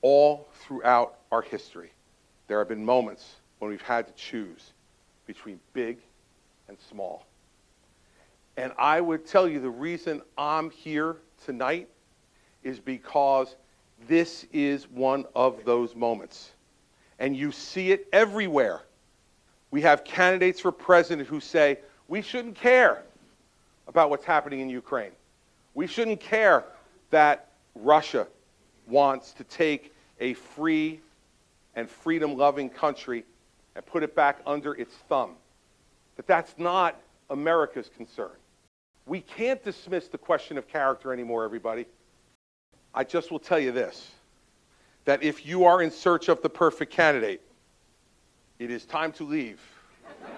All 0.00 0.48
throughout 0.54 1.18
our 1.30 1.42
history, 1.42 1.90
there 2.46 2.58
have 2.58 2.68
been 2.68 2.84
moments 2.84 3.36
when 3.58 3.70
we've 3.70 3.82
had 3.82 4.06
to 4.06 4.12
choose 4.14 4.72
between 5.26 5.60
big 5.74 5.98
and 6.68 6.78
small. 6.88 7.27
And 8.58 8.72
I 8.76 9.00
would 9.00 9.24
tell 9.24 9.48
you 9.48 9.60
the 9.60 9.70
reason 9.70 10.20
I'm 10.36 10.70
here 10.70 11.18
tonight 11.44 11.88
is 12.64 12.80
because 12.80 13.54
this 14.08 14.46
is 14.52 14.90
one 14.90 15.26
of 15.36 15.64
those 15.64 15.94
moments. 15.94 16.50
And 17.20 17.36
you 17.36 17.52
see 17.52 17.92
it 17.92 18.08
everywhere. 18.12 18.82
We 19.70 19.80
have 19.82 20.02
candidates 20.02 20.58
for 20.58 20.72
president 20.72 21.28
who 21.28 21.38
say, 21.38 21.78
we 22.08 22.20
shouldn't 22.20 22.56
care 22.56 23.04
about 23.86 24.10
what's 24.10 24.24
happening 24.24 24.58
in 24.58 24.68
Ukraine. 24.68 25.12
We 25.74 25.86
shouldn't 25.86 26.18
care 26.18 26.64
that 27.10 27.50
Russia 27.76 28.26
wants 28.88 29.34
to 29.34 29.44
take 29.44 29.94
a 30.18 30.34
free 30.34 30.98
and 31.76 31.88
freedom 31.88 32.36
loving 32.36 32.70
country 32.70 33.24
and 33.76 33.86
put 33.86 34.02
it 34.02 34.16
back 34.16 34.40
under 34.44 34.74
its 34.74 34.96
thumb. 35.08 35.36
That 36.16 36.26
that's 36.26 36.58
not 36.58 37.00
America's 37.30 37.88
concern. 37.96 38.32
We 39.08 39.22
can't 39.22 39.64
dismiss 39.64 40.08
the 40.08 40.18
question 40.18 40.58
of 40.58 40.68
character 40.68 41.14
anymore, 41.14 41.42
everybody. 41.42 41.86
I 42.94 43.04
just 43.04 43.30
will 43.30 43.38
tell 43.38 43.58
you 43.58 43.72
this 43.72 44.10
that 45.06 45.22
if 45.22 45.46
you 45.46 45.64
are 45.64 45.80
in 45.80 45.90
search 45.90 46.28
of 46.28 46.42
the 46.42 46.50
perfect 46.50 46.92
candidate, 46.92 47.40
it 48.58 48.70
is 48.70 48.84
time 48.84 49.10
to 49.12 49.24
leave. 49.24 49.62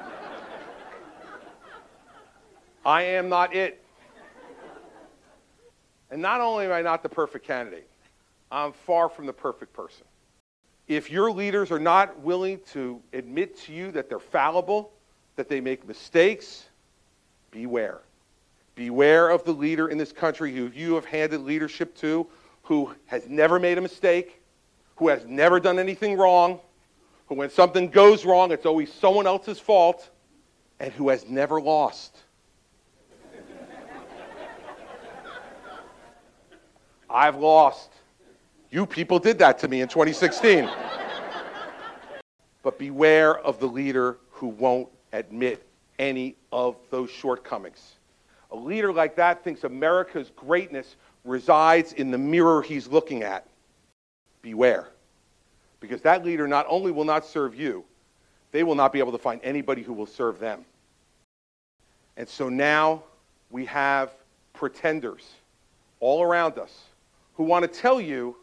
I 2.86 3.02
am 3.02 3.28
not 3.28 3.56
it. 3.56 3.82
And 6.12 6.22
not 6.22 6.40
only 6.40 6.66
am 6.66 6.72
I 6.72 6.82
not 6.82 7.02
the 7.02 7.08
perfect 7.08 7.44
candidate, 7.44 7.88
I'm 8.52 8.72
far 8.72 9.08
from 9.08 9.26
the 9.26 9.32
perfect 9.32 9.72
person. 9.72 10.04
If 10.86 11.10
your 11.10 11.32
leaders 11.32 11.72
are 11.72 11.80
not 11.80 12.20
willing 12.20 12.60
to 12.72 13.00
admit 13.12 13.58
to 13.62 13.72
you 13.72 13.90
that 13.92 14.08
they're 14.08 14.20
fallible, 14.20 14.92
that 15.34 15.48
they 15.48 15.60
make 15.60 15.86
mistakes, 15.88 16.68
beware. 17.50 18.02
Beware 18.80 19.28
of 19.28 19.44
the 19.44 19.52
leader 19.52 19.88
in 19.88 19.98
this 19.98 20.10
country 20.10 20.54
who 20.54 20.72
you 20.74 20.94
have 20.94 21.04
handed 21.04 21.42
leadership 21.42 21.94
to, 21.96 22.26
who 22.62 22.94
has 23.04 23.28
never 23.28 23.58
made 23.58 23.76
a 23.76 23.80
mistake, 23.82 24.40
who 24.96 25.08
has 25.08 25.26
never 25.26 25.60
done 25.60 25.78
anything 25.78 26.16
wrong, 26.16 26.58
who 27.26 27.34
when 27.34 27.50
something 27.50 27.90
goes 27.90 28.24
wrong, 28.24 28.52
it's 28.52 28.64
always 28.64 28.90
someone 28.90 29.26
else's 29.26 29.60
fault, 29.60 30.08
and 30.78 30.94
who 30.94 31.10
has 31.10 31.28
never 31.28 31.60
lost. 31.60 32.16
I've 37.10 37.36
lost. 37.36 37.90
You 38.70 38.86
people 38.86 39.18
did 39.18 39.40
that 39.40 39.58
to 39.58 39.68
me 39.68 39.82
in 39.82 39.88
2016. 39.88 40.70
but 42.62 42.78
beware 42.78 43.38
of 43.40 43.60
the 43.60 43.68
leader 43.68 44.16
who 44.30 44.46
won't 44.46 44.88
admit 45.12 45.66
any 45.98 46.36
of 46.50 46.76
those 46.88 47.10
shortcomings. 47.10 47.96
A 48.52 48.56
leader 48.56 48.92
like 48.92 49.16
that 49.16 49.44
thinks 49.44 49.64
America's 49.64 50.30
greatness 50.34 50.96
resides 51.24 51.92
in 51.92 52.10
the 52.10 52.18
mirror 52.18 52.62
he's 52.62 52.88
looking 52.88 53.22
at. 53.22 53.46
Beware. 54.42 54.88
Because 55.80 56.00
that 56.02 56.24
leader 56.24 56.48
not 56.48 56.66
only 56.68 56.92
will 56.92 57.04
not 57.04 57.24
serve 57.24 57.54
you, 57.54 57.84
they 58.52 58.62
will 58.62 58.74
not 58.74 58.92
be 58.92 58.98
able 58.98 59.12
to 59.12 59.18
find 59.18 59.40
anybody 59.44 59.82
who 59.82 59.92
will 59.92 60.06
serve 60.06 60.38
them. 60.38 60.64
And 62.16 62.28
so 62.28 62.48
now 62.48 63.04
we 63.50 63.64
have 63.66 64.10
pretenders 64.52 65.28
all 66.00 66.22
around 66.22 66.58
us 66.58 66.84
who 67.34 67.44
want 67.44 67.62
to 67.62 67.80
tell 67.80 68.00
you, 68.00 68.36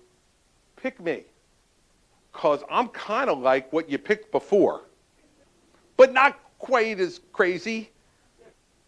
pick 0.78 1.00
me, 1.00 1.24
because 2.32 2.64
I'm 2.72 2.88
kind 2.90 3.30
of 3.30 3.40
like 3.40 3.72
what 3.74 3.90
you 3.90 3.98
picked 3.98 4.32
before, 4.32 4.82
but 5.98 6.14
not 6.14 6.40
quite 6.60 7.00
as 7.00 7.20
crazy. 7.34 7.90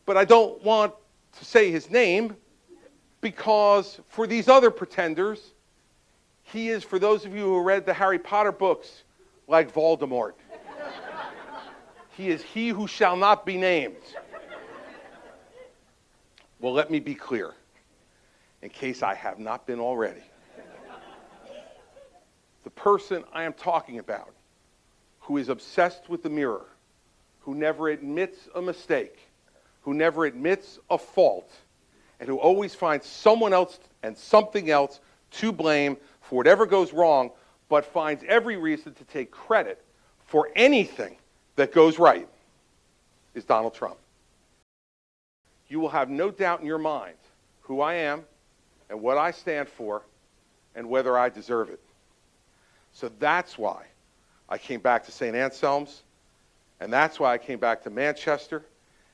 But 0.06 0.18
I 0.18 0.26
don't 0.26 0.64
want 0.64 0.94
to 1.38 1.46
say 1.46 1.72
his 1.72 1.90
name 1.90 2.36
because 3.22 4.00
for 4.10 4.28
these 4.28 4.48
other 4.48 4.72
pretenders, 4.72 5.54
he 6.44 6.70
is, 6.70 6.84
for 6.84 7.00
those 7.00 7.26
of 7.26 7.36
you 7.36 7.44
who 7.44 7.62
read 7.62 7.86
the 7.86 7.94
Harry 7.94 8.20
Potter 8.20 8.52
books, 8.52 9.04
like 9.48 9.74
Voldemort. 9.74 10.34
he 12.16 12.30
is 12.30 12.42
he 12.42 12.70
who 12.70 12.88
shall 12.88 13.16
not 13.16 13.46
be 13.46 13.58
named. 13.58 13.96
Well, 16.60 16.74
let 16.74 16.92
me 16.92 17.00
be 17.00 17.16
clear 17.16 17.54
in 18.62 18.70
case 18.70 19.02
I 19.02 19.16
have 19.16 19.40
not 19.40 19.66
been 19.66 19.80
already. 19.80 20.24
the 22.64 22.70
person 22.70 23.24
I 23.32 23.44
am 23.44 23.54
talking 23.54 24.00
about, 24.00 24.34
who 25.22 25.38
is 25.38 25.50
obsessed 25.50 26.10
with 26.10 26.24
the 26.24 26.30
mirror, 26.30 26.66
who 27.42 27.56
never 27.56 27.90
admits 27.90 28.50
a 28.56 28.62
mistake, 28.62 29.29
who 29.90 29.96
never 29.96 30.26
admits 30.26 30.78
a 30.92 31.00
fault, 31.00 31.52
and 32.20 32.30
who 32.30 32.38
always 32.38 32.76
finds 32.76 33.08
someone 33.08 33.54
else 33.54 33.80
and 34.04 34.16
something 34.16 34.70
else 34.70 35.00
to 35.32 35.52
blame 35.52 35.98
for 36.22 36.36
whatever 36.36 36.68
goes 36.68 36.94
wrong, 36.94 37.32
but 37.70 37.84
finds 37.84 38.24
every 38.28 38.56
reason 38.56 38.94
to 38.94 39.04
take 39.06 39.32
credit 39.32 39.84
for 40.28 40.52
anything 40.56 41.18
that 41.56 41.74
goes 41.74 41.98
right, 41.98 42.28
is 43.34 43.44
Donald 43.46 43.74
Trump. 43.74 43.98
You 45.70 45.80
will 45.80 45.90
have 45.90 46.08
no 46.08 46.30
doubt 46.30 46.60
in 46.60 46.68
your 46.68 46.78
mind 46.78 47.18
who 47.62 47.82
I 47.82 47.96
am 47.96 48.26
and 48.92 49.02
what 49.02 49.18
I 49.18 49.32
stand 49.32 49.68
for 49.68 50.04
and 50.76 50.88
whether 50.88 51.18
I 51.18 51.30
deserve 51.30 51.72
it. 51.72 51.80
So 52.94 53.10
that's 53.18 53.58
why 53.58 53.86
I 54.48 54.60
came 54.60 54.82
back 54.82 55.06
to 55.06 55.12
St. 55.12 55.36
Anselm's, 55.36 56.04
and 56.80 56.94
that's 56.94 57.20
why 57.20 57.34
I 57.34 57.40
came 57.40 57.58
back 57.58 57.82
to 57.86 57.90
Manchester, 57.90 58.64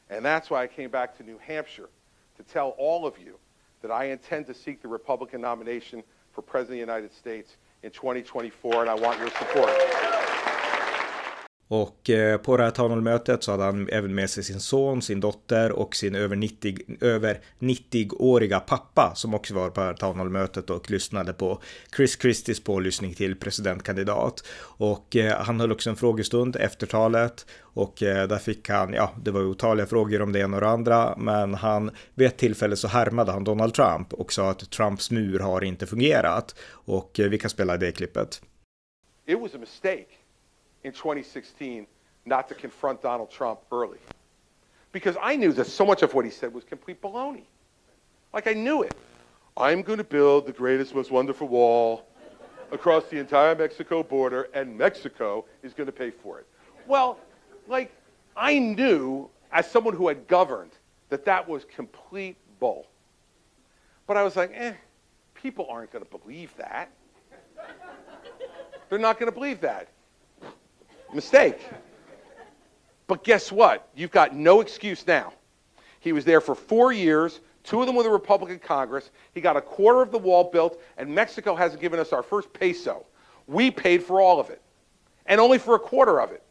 and 0.09 0.23
that's 0.23 0.49
why 0.49 0.63
I 0.63 0.67
came 0.67 0.89
back 0.89 1.17
to 1.17 1.23
New 1.23 1.37
Hampshire 1.37 1.89
to 2.37 2.43
tell 2.43 2.69
all 2.77 3.05
of 3.05 3.17
you 3.17 3.37
that 3.81 3.91
I 3.91 4.05
intend 4.05 4.47
to 4.47 4.53
seek 4.53 4.81
the 4.81 4.87
Republican 4.87 5.41
nomination 5.41 6.03
for 6.33 6.41
President 6.41 6.81
of 6.81 6.87
the 6.87 6.93
United 6.93 7.13
States 7.15 7.55
in 7.83 7.91
2024, 7.91 8.81
and 8.81 8.89
I 8.89 8.95
want 8.95 9.19
your 9.19 9.29
support. 9.31 10.14
Och 11.67 12.09
eh, 12.09 12.37
på 12.37 12.57
det 12.57 12.63
här 12.63 12.71
Townhall-mötet 12.71 13.43
så 13.43 13.51
hade 13.51 13.63
han 13.63 13.89
även 13.89 14.15
med 14.15 14.29
sig 14.29 14.43
sin 14.43 14.59
son, 14.59 15.01
sin 15.01 15.19
dotter 15.19 15.71
och 15.71 15.95
sin 15.95 16.15
över 16.15 16.35
90, 16.35 16.77
över 17.01 17.41
90-åriga 17.59 18.59
pappa 18.59 19.11
som 19.15 19.33
också 19.33 19.53
var 19.53 19.69
på 19.69 19.81
det 19.81 20.05
här 20.05 20.29
mötet 20.29 20.69
och 20.69 20.91
lyssnade 20.91 21.33
på 21.33 21.61
Chris 21.95 22.21
Christies 22.21 22.63
pålyssning 22.63 23.13
till 23.13 23.35
presidentkandidat. 23.35 24.43
Och 24.61 25.15
eh, 25.15 25.41
han 25.41 25.59
höll 25.59 25.71
också 25.71 25.89
en 25.89 25.95
frågestund 25.95 26.55
efter 26.55 26.87
talet 26.87 27.45
och 27.61 28.03
eh, 28.03 28.27
där 28.27 28.37
fick 28.37 28.69
han, 28.69 28.93
ja, 28.93 29.13
det 29.23 29.31
var 29.31 29.41
otaliga 29.41 29.85
frågor 29.85 30.21
om 30.21 30.31
det 30.31 30.39
ena 30.39 30.57
och 30.57 30.61
det 30.61 30.69
andra, 30.69 31.15
men 31.17 31.53
han 31.53 31.91
vid 32.13 32.27
ett 32.27 32.37
tillfälle 32.37 32.75
så 32.75 32.87
härmade 32.87 33.31
han 33.31 33.43
Donald 33.43 33.73
Trump 33.73 34.13
och 34.13 34.33
sa 34.33 34.49
att 34.49 34.69
Trumps 34.71 35.11
mur 35.11 35.39
har 35.39 35.63
inte 35.63 35.85
fungerat. 35.85 36.55
Och 36.71 37.11
vi 37.23 37.37
kan 37.37 37.49
spela 37.49 37.77
det 37.77 37.91
klippet. 37.91 38.41
It 39.27 39.39
was 39.39 39.55
a 39.55 39.57
mistake. 39.59 40.24
In 40.85 40.91
2016 40.91 41.87
not 42.25 42.47
to 42.47 42.55
confront 42.55 43.01
Donald 43.01 43.31
Trump 43.31 43.59
early. 43.71 43.97
Because 44.91 45.17
I 45.21 45.35
knew 45.35 45.51
that 45.53 45.65
so 45.65 45.85
much 45.85 46.03
of 46.03 46.13
what 46.13 46.25
he 46.25 46.31
said 46.31 46.53
was 46.53 46.63
complete 46.63 47.01
baloney. 47.01 47.43
Like 48.31 48.47
I 48.47 48.53
knew 48.53 48.83
it. 48.83 48.95
I'm 49.57 49.81
going 49.81 49.97
to 49.97 50.03
build 50.03 50.45
the 50.45 50.51
greatest, 50.53 50.93
most 50.93 51.11
wonderful 51.11 51.47
wall 51.47 52.05
across 52.71 53.05
the 53.05 53.17
entire 53.17 53.55
Mexico 53.55 54.03
border, 54.03 54.49
and 54.53 54.77
Mexico 54.77 55.45
is 55.63 55.73
going 55.73 55.87
to 55.87 55.93
pay 55.93 56.11
for 56.11 56.39
it. 56.39 56.47
Well, 56.87 57.17
like, 57.67 57.91
I 58.35 58.59
knew, 58.59 59.29
as 59.51 59.69
someone 59.69 59.95
who 59.95 60.07
had 60.07 60.27
governed, 60.27 60.71
that 61.09 61.25
that 61.25 61.47
was 61.47 61.65
complete 61.65 62.35
bull. 62.59 62.87
But 64.07 64.17
I 64.17 64.23
was 64.23 64.35
like, 64.35 64.51
eh, 64.53 64.73
people 65.33 65.67
aren't 65.69 65.91
going 65.91 66.03
to 66.03 66.17
believe 66.17 66.53
that. 66.57 66.91
They're 68.89 68.99
not 68.99 69.19
going 69.19 69.31
to 69.31 69.35
believe 69.35 69.61
that. 69.61 69.87
Mistake. 71.13 71.59
But 73.07 73.23
guess 73.23 73.51
what? 73.51 73.87
You've 73.95 74.11
got 74.11 74.35
no 74.35 74.61
excuse 74.61 75.05
now. 75.05 75.33
He 75.99 76.11
was 76.11 76.25
there 76.25 76.41
for 76.41 76.55
four 76.55 76.91
years, 76.91 77.39
two 77.63 77.79
of 77.79 77.87
them 77.87 77.95
with 77.95 78.05
a 78.05 78.09
Republican 78.09 78.59
Congress. 78.59 79.09
He 79.33 79.41
got 79.41 79.57
a 79.57 79.61
quarter 79.61 80.01
of 80.01 80.11
the 80.11 80.17
wall 80.17 80.43
built, 80.43 80.79
and 80.97 81.13
Mexico 81.13 81.55
hasn't 81.55 81.81
given 81.81 81.99
us 81.99 82.13
our 82.13 82.23
first 82.23 82.51
peso. 82.53 83.05
We 83.47 83.71
paid 83.71 84.03
for 84.03 84.21
all 84.21 84.39
of 84.39 84.49
it, 84.49 84.61
and 85.25 85.39
only 85.39 85.57
for 85.57 85.75
a 85.75 85.79
quarter 85.79 86.19
of 86.19 86.31
it. 86.31 86.43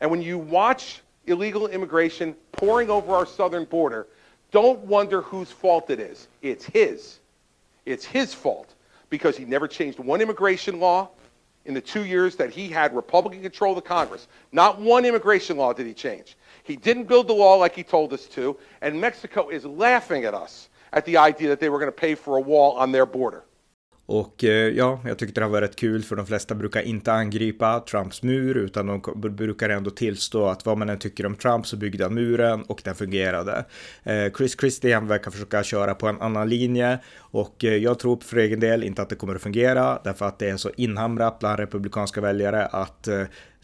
And 0.00 0.10
when 0.10 0.22
you 0.22 0.38
watch 0.38 1.02
illegal 1.26 1.68
immigration 1.68 2.34
pouring 2.52 2.90
over 2.90 3.14
our 3.14 3.26
southern 3.26 3.64
border, 3.64 4.06
don't 4.50 4.78
wonder 4.80 5.20
whose 5.20 5.50
fault 5.50 5.90
it 5.90 6.00
is. 6.00 6.28
It's 6.40 6.64
his. 6.64 7.18
It's 7.84 8.04
his 8.04 8.32
fault 8.32 8.74
because 9.10 9.36
he 9.36 9.44
never 9.44 9.68
changed 9.68 9.98
one 9.98 10.20
immigration 10.20 10.80
law 10.80 11.10
in 11.68 11.74
the 11.74 11.80
two 11.82 12.06
years 12.06 12.34
that 12.36 12.50
he 12.50 12.66
had 12.68 12.96
Republican 12.96 13.42
control 13.42 13.76
of 13.76 13.84
the 13.84 13.88
Congress. 13.88 14.26
Not 14.52 14.80
one 14.80 15.04
immigration 15.04 15.58
law 15.58 15.74
did 15.74 15.86
he 15.86 15.92
change. 15.92 16.36
He 16.64 16.76
didn't 16.76 17.04
build 17.04 17.28
the 17.28 17.34
wall 17.34 17.58
like 17.58 17.76
he 17.76 17.82
told 17.82 18.14
us 18.14 18.24
to, 18.28 18.56
and 18.80 18.98
Mexico 18.98 19.50
is 19.50 19.66
laughing 19.66 20.24
at 20.24 20.32
us 20.32 20.70
at 20.94 21.04
the 21.04 21.18
idea 21.18 21.48
that 21.48 21.60
they 21.60 21.68
were 21.68 21.78
going 21.78 21.92
to 21.92 21.92
pay 21.92 22.14
for 22.14 22.38
a 22.38 22.40
wall 22.40 22.72
on 22.78 22.90
their 22.90 23.04
border. 23.04 23.44
Och 24.08 24.44
eh, 24.44 24.50
ja, 24.50 25.00
jag 25.04 25.18
tyckte 25.18 25.40
det 25.40 25.44
har 25.44 25.50
varit 25.50 25.76
kul 25.76 26.02
för 26.02 26.16
de 26.16 26.26
flesta 26.26 26.54
brukar 26.54 26.82
inte 26.82 27.12
angripa 27.12 27.80
Trumps 27.80 28.22
mur 28.22 28.56
utan 28.56 28.86
de 28.86 29.00
brukar 29.36 29.68
ändå 29.68 29.90
tillstå 29.90 30.46
att 30.46 30.66
vad 30.66 30.78
man 30.78 30.88
än 30.88 30.98
tycker 30.98 31.26
om 31.26 31.36
Trump 31.36 31.66
så 31.66 31.76
byggde 31.76 32.04
han 32.04 32.14
muren 32.14 32.62
och 32.62 32.80
den 32.84 32.94
fungerade. 32.94 33.64
Eh, 34.02 34.32
Chris 34.36 34.56
Christie 34.60 35.00
verkar 35.00 35.30
försöka 35.30 35.62
köra 35.62 35.94
på 35.94 36.08
en 36.08 36.20
annan 36.20 36.48
linje 36.48 36.98
och 37.16 37.64
eh, 37.64 37.76
jag 37.76 37.98
tror 37.98 38.20
för 38.24 38.36
egen 38.36 38.60
del 38.60 38.84
inte 38.84 39.02
att 39.02 39.08
det 39.08 39.16
kommer 39.16 39.34
att 39.34 39.42
fungera 39.42 39.98
därför 40.04 40.26
att 40.26 40.38
det 40.38 40.48
är 40.48 40.56
så 40.56 40.70
inhamrat 40.76 41.38
bland 41.38 41.58
republikanska 41.58 42.20
väljare 42.20 42.66
att 42.66 43.08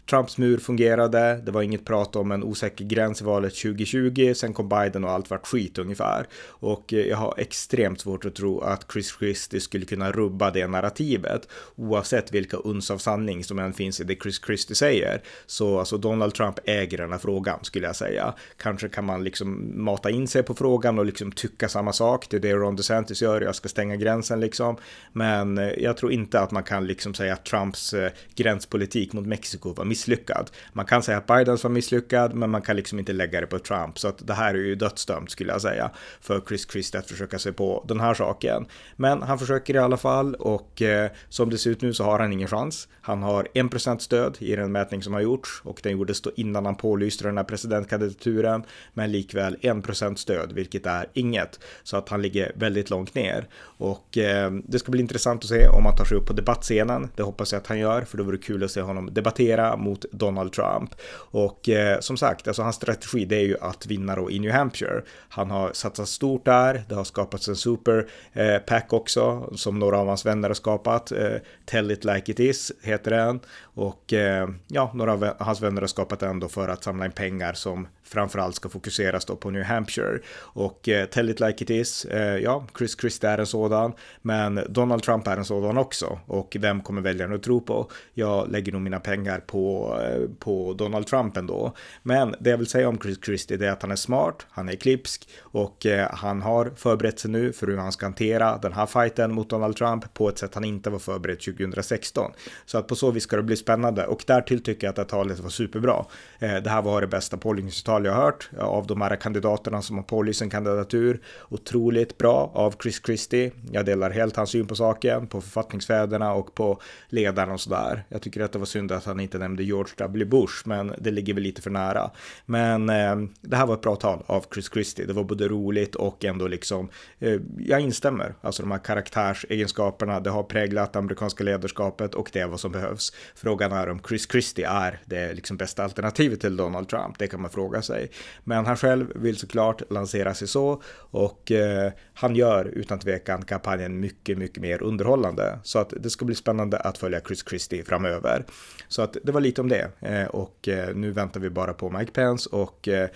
Trumps 0.09 0.37
mur 0.37 0.57
fungerade, 0.57 1.41
det 1.45 1.51
var 1.51 1.61
inget 1.61 1.85
prat 1.85 2.15
om 2.15 2.31
en 2.31 2.43
osäker 2.43 2.85
gräns 2.85 3.21
i 3.21 3.25
valet 3.25 3.55
2020, 3.55 4.33
sen 4.35 4.53
kom 4.53 4.69
Biden 4.69 5.03
och 5.03 5.11
allt 5.11 5.29
vart 5.29 5.47
skit 5.47 5.77
ungefär. 5.77 6.27
Och 6.47 6.93
eh, 6.93 6.99
jag 6.99 7.17
har 7.17 7.33
extremt 7.37 8.01
svårt 8.01 8.25
att 8.25 8.35
tro 8.35 8.59
att 8.59 8.85
Chris 8.93 9.15
Christie 9.19 9.61
skulle 9.61 9.85
kunna 9.85 10.11
rubba 10.11 10.51
det 10.51 10.67
narrativet, 10.67 11.47
oavsett 11.75 12.31
vilka 12.31 12.57
uns 12.57 12.91
av 12.91 12.97
sanning 12.97 13.43
som 13.43 13.59
än 13.59 13.73
finns 13.73 13.99
i 13.99 14.03
det 14.03 14.15
Chris 14.23 14.41
Christie 14.45 14.75
säger. 14.75 15.21
Så 15.45 15.79
alltså 15.79 15.97
Donald 15.97 16.33
Trump 16.33 16.59
äger 16.65 16.97
den 16.97 17.11
här 17.11 17.19
frågan 17.19 17.59
skulle 17.61 17.87
jag 17.87 17.95
säga. 17.95 18.33
Kanske 18.57 18.89
kan 18.89 19.05
man 19.05 19.23
liksom 19.23 19.71
mata 19.83 20.09
in 20.09 20.27
sig 20.27 20.43
på 20.43 20.53
frågan 20.53 20.99
och 20.99 21.05
liksom 21.05 21.31
tycka 21.31 21.69
samma 21.69 21.93
sak, 21.93 22.27
det 22.29 22.37
är 22.37 22.41
det 22.41 22.53
Ron 22.53 22.75
DeSantis 22.75 23.21
gör, 23.21 23.41
jag 23.41 23.55
ska 23.55 23.69
stänga 23.69 23.95
gränsen 23.95 24.39
liksom. 24.39 24.77
Men 25.13 25.57
eh, 25.57 25.69
jag 25.77 25.97
tror 25.97 26.11
inte 26.11 26.39
att 26.39 26.51
man 26.51 26.63
kan 26.63 26.87
liksom 26.87 27.13
säga 27.13 27.33
att 27.33 27.45
Trumps 27.45 27.93
eh, 27.93 28.11
gränspolitik 28.35 29.13
mot 29.13 29.25
Mexiko 29.25 29.73
var 29.73 29.85
misslyckad. 29.95 30.51
Man 30.73 30.85
kan 30.85 31.03
säga 31.03 31.17
att 31.17 31.27
Bidens 31.27 31.63
var 31.63 31.71
misslyckad, 31.71 32.33
men 32.33 32.49
man 32.49 32.61
kan 32.61 32.75
liksom 32.75 32.99
inte 32.99 33.13
lägga 33.13 33.41
det 33.41 33.47
på 33.47 33.59
Trump. 33.59 33.99
Så 33.99 34.07
att 34.07 34.27
det 34.27 34.33
här 34.33 34.53
är 34.53 34.59
ju 34.59 34.75
dödsdömt 34.75 35.31
skulle 35.31 35.51
jag 35.51 35.61
säga 35.61 35.91
för 36.21 36.41
Chris 36.47 36.71
Christie 36.71 36.99
att 36.99 37.09
försöka 37.09 37.39
sig 37.39 37.53
på 37.53 37.85
den 37.87 37.99
här 37.99 38.13
saken. 38.13 38.65
Men 38.95 39.21
han 39.21 39.39
försöker 39.39 39.75
i 39.75 39.77
alla 39.77 39.97
fall 39.97 40.35
och 40.35 40.81
eh, 40.81 41.11
som 41.29 41.49
det 41.49 41.57
ser 41.57 41.69
ut 41.69 41.81
nu 41.81 41.93
så 41.93 42.03
har 42.03 42.19
han 42.19 42.33
ingen 42.33 42.47
chans. 42.47 42.87
Han 43.01 43.23
har 43.23 43.47
1% 43.53 43.97
stöd 43.97 44.37
i 44.39 44.55
den 44.55 44.71
mätning 44.71 45.03
som 45.03 45.13
har 45.13 45.21
gjorts 45.21 45.61
och 45.63 45.79
den 45.83 45.91
gjordes 45.91 46.21
då 46.21 46.31
innan 46.35 46.65
han 46.65 46.75
pålyste 46.75 47.23
den 47.23 47.37
här 47.37 47.43
presidentkandidaturen, 47.43 48.63
men 48.93 49.11
likväl 49.11 49.57
1% 49.61 50.15
stöd, 50.15 50.51
vilket 50.53 50.85
är 50.85 51.09
inget. 51.13 51.59
Så 51.83 51.97
att 51.97 52.09
han 52.09 52.21
ligger 52.21 52.51
väldigt 52.55 52.89
långt 52.89 53.15
ner 53.15 53.47
och 53.77 54.17
eh, 54.17 54.51
det 54.51 54.79
ska 54.79 54.91
bli 54.91 55.01
intressant 55.01 55.43
att 55.43 55.49
se 55.49 55.67
om 55.67 55.85
han 55.85 55.95
tar 55.95 56.05
sig 56.05 56.17
upp 56.17 56.25
på 56.25 56.33
debattscenen. 56.33 57.09
Det 57.15 57.23
hoppas 57.23 57.51
jag 57.51 57.59
att 57.59 57.67
han 57.67 57.79
gör, 57.79 58.01
för 58.01 58.17
det 58.17 58.23
vore 58.23 58.37
kul 58.37 58.63
att 58.63 58.71
se 58.71 58.81
honom 58.81 59.09
debattera 59.13 59.77
mot 59.85 60.05
Donald 60.11 60.53
Trump. 60.53 60.95
Och 61.31 61.69
eh, 61.69 61.99
som 61.99 62.17
sagt, 62.17 62.47
alltså 62.47 62.61
hans 62.63 62.75
strategi 62.75 63.25
det 63.25 63.35
är 63.35 63.45
ju 63.45 63.57
att 63.61 63.85
vinna 63.85 64.15
då 64.15 64.31
i 64.31 64.39
New 64.39 64.51
Hampshire. 64.51 65.01
Han 65.29 65.51
har 65.51 65.73
satsat 65.73 66.07
stort 66.07 66.45
där, 66.45 66.83
det 66.89 66.95
har 66.95 67.03
skapats 67.03 67.47
en 67.47 67.55
super 67.55 68.07
eh, 68.33 68.57
pack 68.57 68.93
också 68.93 69.49
som 69.55 69.79
några 69.79 69.99
av 69.99 70.07
hans 70.07 70.25
vänner 70.25 70.49
har 70.49 70.55
skapat. 70.55 71.11
Eh, 71.11 71.35
Tell 71.65 71.91
it 71.91 72.05
like 72.05 72.31
it 72.31 72.39
is 72.39 72.71
heter 72.81 73.11
den. 73.11 73.39
Och 73.61 74.13
eh, 74.13 74.49
ja, 74.67 74.91
några 74.93 75.13
av 75.13 75.33
hans 75.39 75.61
vänner 75.61 75.81
har 75.81 75.87
skapat 75.87 76.19
den 76.19 76.39
då 76.39 76.47
för 76.47 76.67
att 76.67 76.83
samla 76.83 77.05
in 77.05 77.11
pengar 77.11 77.53
som 77.53 77.87
framförallt 78.03 78.55
ska 78.55 78.69
fokuseras 78.69 79.25
då 79.25 79.35
på 79.35 79.49
New 79.49 79.63
Hampshire. 79.63 80.19
Och 80.37 80.89
eh, 80.89 81.05
Tell 81.05 81.29
it 81.29 81.39
like 81.39 81.63
it 81.63 81.69
is, 81.69 82.05
eh, 82.05 82.37
ja, 82.37 82.67
Chris 82.77 82.99
Christie 82.99 83.29
är 83.29 83.37
en 83.37 83.45
sådan, 83.45 83.93
men 84.21 84.59
Donald 84.69 85.03
Trump 85.03 85.27
är 85.27 85.37
en 85.37 85.45
sådan 85.45 85.77
också. 85.77 86.19
Och 86.25 86.57
vem 86.59 86.81
kommer 86.81 87.01
väljarna 87.01 87.35
att 87.35 87.43
tro 87.43 87.61
på? 87.61 87.91
Jag 88.13 88.51
lägger 88.51 88.71
nog 88.71 88.81
mina 88.81 88.99
pengar 88.99 89.39
på, 89.39 89.74
Eh, 89.75 90.29
på 90.39 90.73
Donald 90.73 91.07
Trump 91.07 91.37
ändå. 91.37 91.73
Men 92.03 92.35
det 92.39 92.49
jag 92.49 92.57
vill 92.57 92.67
säga 92.67 92.89
om 92.89 92.99
Chris 92.99 93.17
Christie 93.25 93.67
är 93.67 93.71
att 93.71 93.81
han 93.81 93.91
är 93.91 93.95
smart, 93.95 94.45
han 94.49 94.69
är 94.69 94.75
klipsk 94.75 95.29
och 95.41 95.85
eh, 95.85 96.09
han 96.11 96.41
har 96.41 96.71
förberett 96.75 97.19
sig 97.19 97.31
nu 97.31 97.53
för 97.53 97.67
hur 97.67 97.77
han 97.77 97.91
ska 97.91 98.05
hantera 98.05 98.57
den 98.57 98.73
här 98.73 98.85
fighten 98.85 99.33
mot 99.33 99.49
Donald 99.49 99.75
Trump 99.75 100.13
på 100.13 100.29
ett 100.29 100.37
sätt 100.37 100.55
han 100.55 100.65
inte 100.65 100.89
var 100.89 100.99
förberedd 100.99 101.39
2016. 101.39 102.31
Så 102.65 102.77
att 102.77 102.87
på 102.87 102.95
så 102.95 103.11
vis 103.11 103.23
ska 103.23 103.35
det 103.35 103.43
bli 103.43 103.55
spännande 103.55 104.05
och 104.05 104.23
därtill 104.27 104.63
tycker 104.63 104.87
jag 104.87 104.89
att 104.89 104.95
det 104.95 105.01
här 105.01 105.09
talet 105.09 105.39
var 105.39 105.49
superbra. 105.49 106.05
Eh, 106.39 106.55
det 106.55 106.69
här 106.69 106.81
var 106.81 107.01
det 107.01 107.07
bästa 107.07 107.37
pollingresultatet 107.37 108.05
jag 108.05 108.13
hört 108.13 108.49
av 108.59 108.87
de 108.87 109.01
här 109.01 109.15
kandidaterna 109.15 109.81
som 109.81 109.95
har 109.95 110.03
pålyst 110.03 110.41
en 110.41 110.49
kandidatur. 110.49 111.21
Otroligt 111.49 112.17
bra 112.17 112.51
av 112.53 112.75
Chris 112.81 113.01
Christie. 113.05 113.51
Jag 113.71 113.85
delar 113.85 114.09
helt 114.09 114.35
hans 114.35 114.49
syn 114.49 114.67
på 114.67 114.75
saken, 114.75 115.27
på 115.27 115.41
författningsfäderna 115.41 116.33
och 116.33 116.55
på 116.55 116.81
ledarna 117.09 117.53
och 117.53 117.61
sådär. 117.61 118.03
Jag 118.09 118.21
tycker 118.21 118.41
att 118.41 118.51
det 118.51 118.59
var 118.59 118.65
synd 118.65 118.91
att 118.91 119.05
han 119.05 119.19
inte 119.19 119.37
nämnde 119.37 119.63
George 119.65 119.93
W. 119.97 120.25
Bush, 120.25 120.53
men 120.65 120.93
det 120.97 121.11
ligger 121.11 121.33
väl 121.33 121.43
lite 121.43 121.61
för 121.61 121.69
nära. 121.69 122.11
Men 122.45 122.89
eh, 122.89 123.15
det 123.41 123.55
här 123.55 123.65
var 123.65 123.73
ett 123.73 123.81
bra 123.81 123.95
tal 123.95 124.23
av 124.25 124.45
Chris 124.53 124.69
Christie. 124.73 125.05
Det 125.05 125.13
var 125.13 125.23
både 125.23 125.47
roligt 125.47 125.95
och 125.95 126.25
ändå 126.25 126.47
liksom, 126.47 126.89
eh, 127.19 127.39
jag 127.59 127.81
instämmer. 127.81 128.35
Alltså 128.41 128.63
de 128.63 128.71
här 128.71 128.79
karaktärsegenskaperna, 128.79 130.19
det 130.19 130.29
har 130.29 130.43
präglat 130.43 130.93
det 130.93 130.99
amerikanska 130.99 131.43
ledarskapet 131.43 132.15
och 132.15 132.29
det 132.33 132.39
är 132.39 132.47
vad 132.47 132.59
som 132.59 132.71
behövs. 132.71 133.13
Frågan 133.35 133.71
är 133.71 133.89
om 133.89 133.99
Chris 134.07 134.31
Christie 134.31 134.69
är 134.69 134.99
det 135.05 135.33
liksom 135.33 135.57
bästa 135.57 135.83
alternativet 135.83 136.41
till 136.41 136.57
Donald 136.57 136.89
Trump. 136.89 137.19
Det 137.19 137.27
kan 137.27 137.41
man 137.41 137.51
fråga 137.51 137.81
sig. 137.81 138.11
Men 138.43 138.65
han 138.65 138.77
själv 138.77 139.11
vill 139.15 139.37
såklart 139.37 139.91
lansera 139.91 140.33
sig 140.33 140.47
så 140.47 140.81
och 141.11 141.51
eh, 141.51 141.91
han 142.13 142.35
gör 142.35 142.65
utan 142.65 142.99
tvekan 142.99 143.45
kampanjen 143.45 143.99
mycket, 143.99 144.37
mycket 144.37 144.61
mer 144.61 144.83
underhållande. 144.83 145.59
Så 145.63 145.79
att 145.79 145.93
det 145.99 146.09
ska 146.09 146.25
bli 146.25 146.35
spännande 146.35 146.77
att 146.79 146.97
följa 146.97 147.21
Chris 147.21 147.43
Christie 147.49 147.83
framöver. 147.83 148.45
Så 148.87 149.01
att 149.01 149.17
det 149.23 149.31
var 149.31 149.41
lite 149.41 149.54
om 149.59 149.69
det 149.69 149.91
eh, 149.99 150.25
och 150.25 150.67
eh, 150.67 150.95
nu 150.95 151.11
väntar 151.11 151.39
vi 151.39 151.49
bara 151.49 151.73
på 151.73 151.89
Mike 151.89 152.11
Pence 152.11 152.49
och 152.49 152.87
eh, 152.87 153.09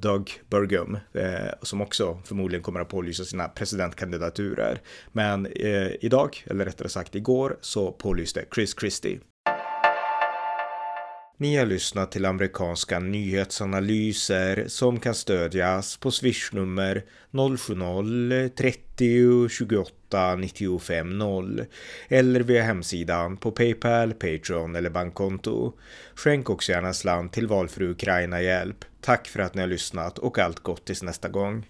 Doug 0.00 0.30
Burgum 0.50 0.98
som 1.62 1.80
också 1.80 2.18
förmodligen 2.24 2.62
kommer 2.62 2.80
att 2.80 2.88
pålysa 2.88 3.24
sina 3.24 3.48
presidentkandidaturer. 3.48 4.80
Men 5.12 5.46
idag, 6.00 6.44
eller 6.46 6.64
rättare 6.64 6.88
sagt 6.88 7.14
igår, 7.14 7.56
så 7.60 7.92
pålyste 7.92 8.44
Chris 8.54 8.74
Christie. 8.80 9.20
Ni 11.36 11.56
har 11.56 11.66
lyssnat 11.66 12.12
till 12.12 12.24
amerikanska 12.24 12.98
nyhetsanalyser 12.98 14.64
som 14.68 15.00
kan 15.00 15.14
stödjas 15.14 15.96
på 15.96 16.10
swishnummer 16.10 17.04
070-30 19.02 19.48
28 19.48 20.36
95 20.36 21.18
0 21.18 21.64
eller 22.08 22.40
via 22.40 22.62
hemsidan 22.62 23.36
på 23.36 23.50
Paypal, 23.50 24.12
Patreon 24.12 24.76
eller 24.76 24.90
bankkonto. 24.90 25.72
Skänk 26.14 26.50
också 26.50 26.72
gärna 26.72 26.92
slant 26.92 27.32
till 27.32 27.46
valfri 27.46 27.86
Ukraina-hjälp. 27.86 28.84
Tack 29.00 29.28
för 29.28 29.40
att 29.40 29.54
ni 29.54 29.60
har 29.60 29.68
lyssnat 29.68 30.18
och 30.18 30.38
allt 30.38 30.60
gott 30.60 30.84
tills 30.84 31.02
nästa 31.02 31.28
gång. 31.28 31.64